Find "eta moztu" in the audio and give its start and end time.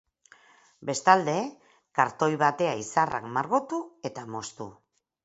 4.11-4.69